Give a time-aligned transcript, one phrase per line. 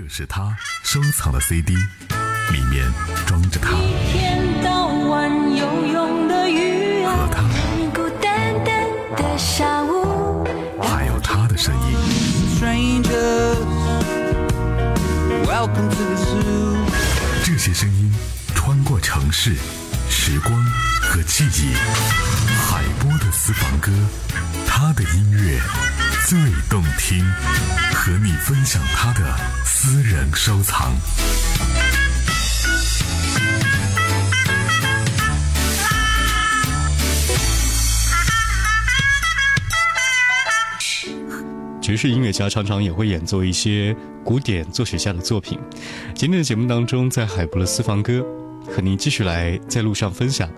[0.00, 2.88] 这是他收藏的 CD，里面
[3.26, 7.42] 装着他一天到晚游泳的鱼和，他，
[7.92, 10.46] 孤单单的下午，
[10.80, 11.98] 还有他的声音。
[12.54, 13.58] strangers.
[15.44, 16.76] Welcome to the zoo.
[17.44, 18.14] 这些声音
[18.54, 19.56] 穿过城市、
[20.08, 20.64] 时光
[21.02, 21.74] 和记忆。
[22.70, 23.90] 海波的私房歌，
[24.64, 25.60] 他的音乐
[26.28, 26.38] 最
[26.70, 27.24] 动听，
[27.92, 29.34] 和你分享他的
[29.80, 30.92] 私人收藏。
[41.80, 43.94] 爵士音乐家常常也会演奏一些
[44.24, 45.56] 古典作曲家的作品。
[46.12, 48.26] 今天的节目当中，在海博的私房歌，
[48.66, 50.50] 和您继续来在路上分享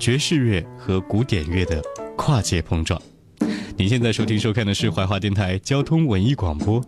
[0.00, 1.80] 爵士乐和古典乐的
[2.16, 3.00] 跨界碰撞。
[3.76, 6.84] 您现在收听收看的是怀化电台交通文艺广播。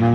[0.00, 0.06] 在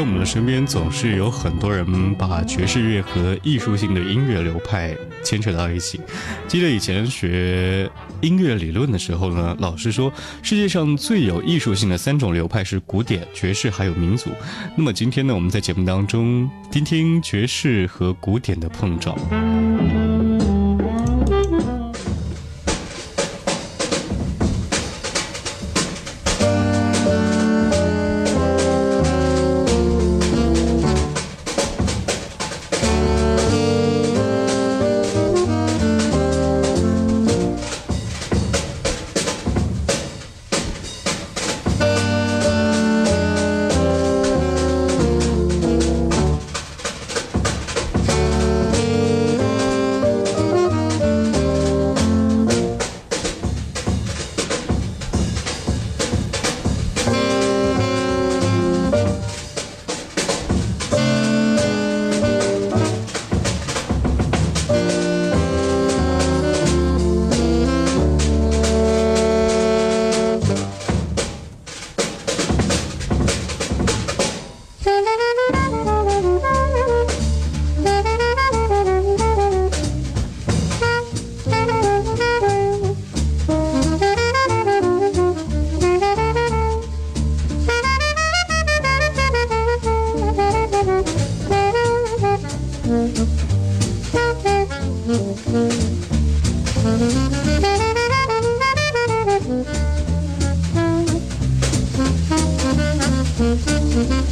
[0.00, 4.96] 我们的身边，总是有很多人把爵士乐和艺术性的音乐流派
[5.28, 6.00] 牵扯到一起。
[6.46, 7.90] 记得以前学
[8.22, 10.10] 音乐理论的时候呢，老师说
[10.42, 14.30] 世界上最有艺术性的三种流派是古典、爵士还有民族。
[14.74, 19.14] 那么今天呢，我们在节目当中听听爵士和古典的碰撞。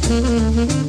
[0.09, 0.86] Mm-hmm.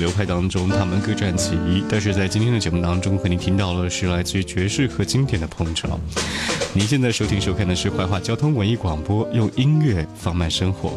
[0.00, 1.84] 流派当中，他们各占其一。
[1.88, 6.00] 但是在今天的节目当中，和您听到的是来自于爵士和经典的碰撞。
[6.72, 10.90] 您现在收听收看的是怀化交通文艺广播，用音乐放慢生活。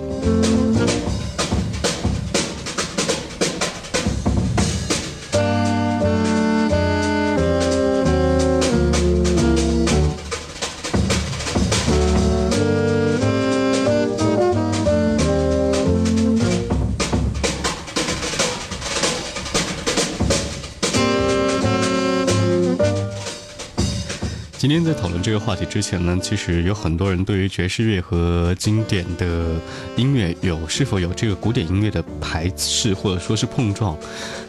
[24.64, 29.60] 今天在讨论这个话题之前呢，其实有很多人对于爵士乐和经典的
[29.98, 33.98] 音乐有是否有这个古典音乐的排斥或者说是碰撞，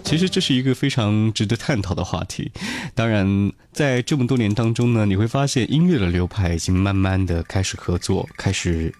[0.05, 2.53] 其实这是一个非常值得探讨的话题。
[2.95, 8.95] 当然，在这么多年当中呢，你会发现音乐的流派已经慢慢的开始合作，开始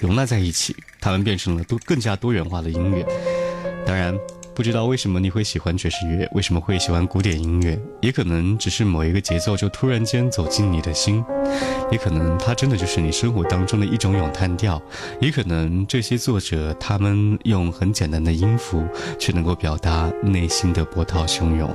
[0.00, 3.06] 容纳在一起，他们变成了多更加多元化的音乐。
[3.86, 4.18] 当然。
[4.54, 7.80] 不知道为什么你会喜欢爵士乐，为什么会喜欢古典音乐？
[8.02, 11.24] 也可能只是某一个节奏就突然间走进你的心，
[11.90, 14.80] 也可能它真的就是你生活当中的一种咏叹调，
[15.20, 18.84] 也可能这些作者他们用很简单的音符，
[19.18, 21.74] 却能够表达内心的波涛汹涌。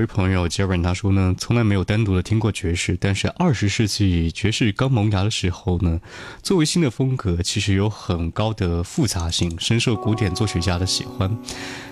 [0.00, 6.00] 位朋友杰文，他说呢，从来没有单独的听过爵士，但是二十世纪爵士刚萌芽的时候呢，
[6.42, 11.30] 作为新的风格，其实有很高的复杂性，深受古典作曲家的喜欢。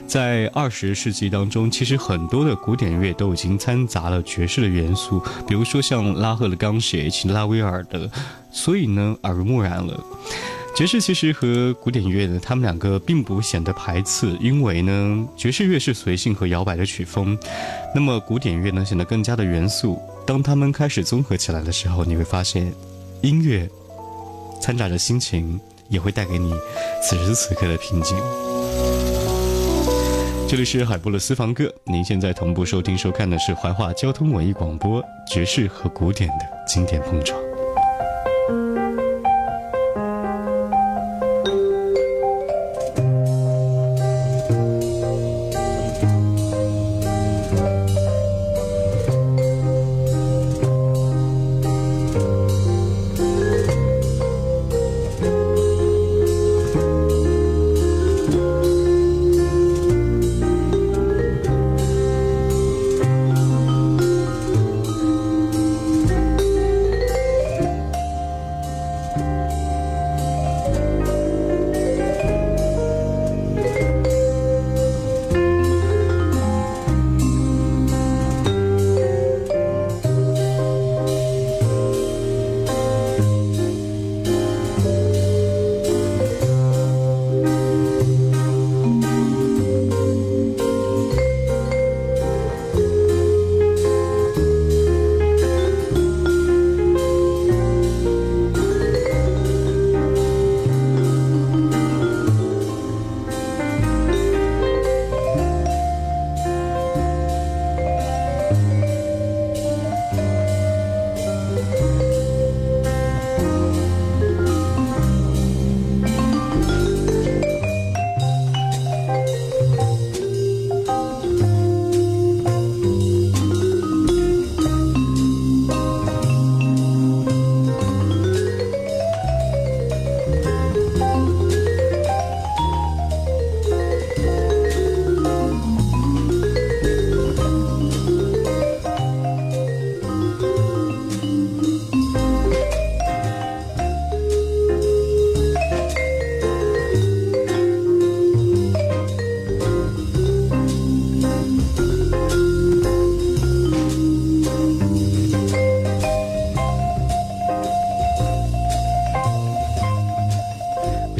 [0.06, 8.10] 在二十世纪当中，其实很多的古典乐都已经掺杂了爵士的元素，比如说像拉赫的钢弦以及拉威尔的，
[8.50, 10.02] 所以呢，耳濡目染了。
[10.78, 17.37] 爵士其实和古典乐呢，他们两个并不显得排斥，因为呢，爵士乐是随性和摇摆的曲风，
[17.92, 20.00] 那么古典乐呢显得更加的元素。
[20.25, 22.73] 当他们开始综合起来的时候，你会发现，
[23.23, 23.68] 音乐
[24.61, 25.58] 掺杂着心情，
[25.88, 26.54] 也会带给你
[27.02, 28.16] 此时此刻的平静。
[30.47, 37.48] 这里是海波的私房歌，您现在同步收听收看的是怀化交通文艺广播，爵士和古典的经典碰撞。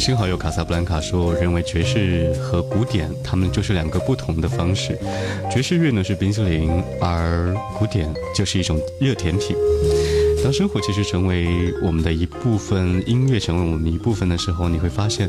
[0.09, 4.99] 新好友卡萨布兰卡说，认为爵士和古典，他们就是两个不同的方式。
[5.51, 9.55] 爵士乐呢是冰淇淋，而古典就是一种热甜品。
[10.43, 15.29] 当生活其实成为我们的一部分，音乐成为我们一部分的时候，你会发现，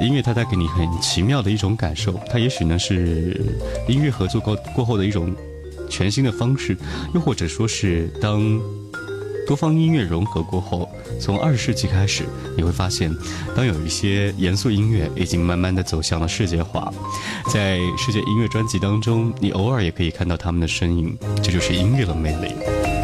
[0.00, 2.14] 音乐它带给你很奇妙的一种感受。
[2.30, 3.44] 它也许呢是
[3.88, 5.34] 音乐合作过过后的一种
[5.90, 6.76] 全新的方式，
[7.12, 8.40] 又或者说是当
[9.46, 10.88] 多方音乐融合过后，
[11.20, 12.24] 从二十世纪开始，
[12.56, 13.14] 你会发现，
[13.54, 16.92] 当有一些严肃音乐已经慢慢的走向了世界化，
[17.52, 23.01] 在世界音乐专辑当中，你偶尔也可以看到他们的身影，这就是音乐的魅力。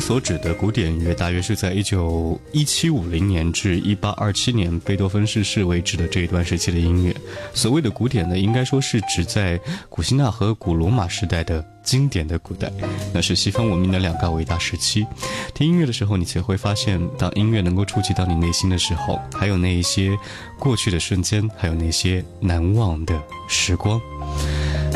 [0.00, 7.14] 所指的古典音乐，大约是在一九一七五零年至一八二七年贝多芬逝世为止的这一段时期的音乐。
[7.52, 12.72] 所谓的古典呢，应该说是指在古希腊和古罗马时代的经典的古代，
[13.12, 15.06] 那是西方文明的两个伟大时期。
[15.54, 20.16] 听音乐的时候，你才会发现，当音乐能够触及到你内心的时候，还有那一些
[20.58, 24.00] 过去的瞬间，还有那些难忘的时光。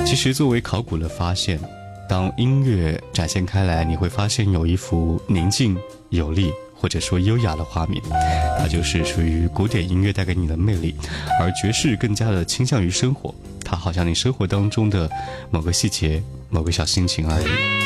[0.07, 1.61] 其实，作为考古的发现。
[2.09, 5.77] 当音乐展现开来，你会发现有一幅宁静、
[6.11, 8.03] 有力或者说优雅的画面，
[8.59, 10.95] 它就是属于古典音乐带给你的魅力。
[11.41, 13.35] 而爵士更加的倾向于生活，
[13.65, 15.11] 它好像你生活当中的
[15.51, 17.84] 某个细节、某个小心情而已。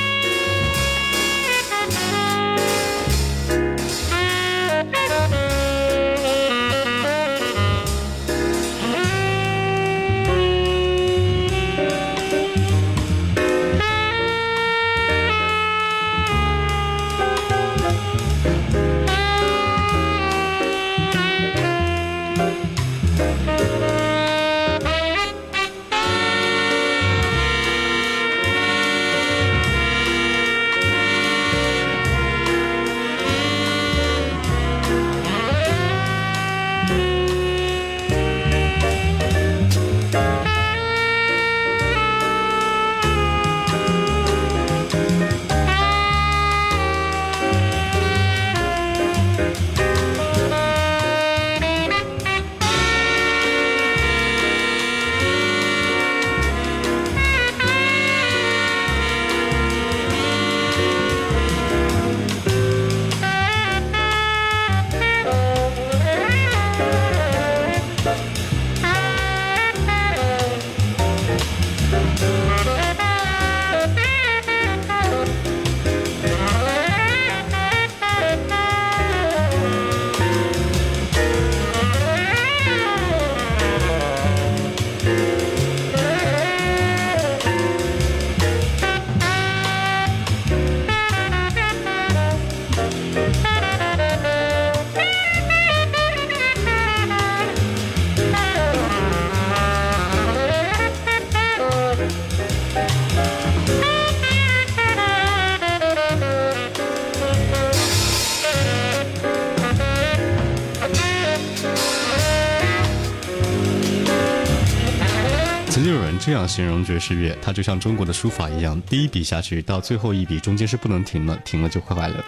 [116.18, 122.24] 这样形容爵士乐，它就像中国的书法一样，第一笔下去到最后一笔中间是不能停了，停了就坏了。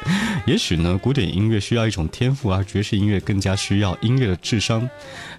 [0.47, 4.89] 也许呢，古典音乐需要一种天赋，而爵士音乐更加需要音乐的智商。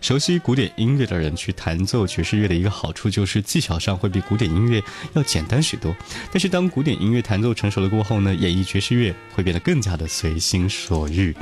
[0.01, 5.95] 熟悉古典音乐的人去弹奏爵士乐的一个好处就是技巧上会比古典音乐要简单许多。
[6.31, 11.35] 但是当古典音乐弹奏成熟了过后呢，演绎爵士乐会变得更加的随心所欲。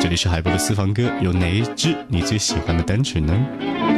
[0.00, 3.95] 这里是海波的私房歌，有哪一支你最喜欢的单曲呢？